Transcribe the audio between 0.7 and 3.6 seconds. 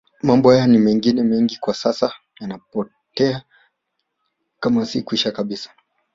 mengine mengi kwa sasa yanapotea